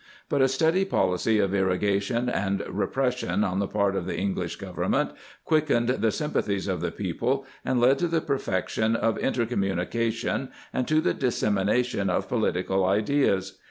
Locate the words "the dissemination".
11.01-12.09